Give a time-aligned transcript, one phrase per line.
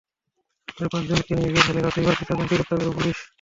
[0.67, 3.17] সকালে পাঁচজনকে নিয়ে বের হলে রাতেই বাকি চারজনকে গ্রেপ্তার করে পুলিশ।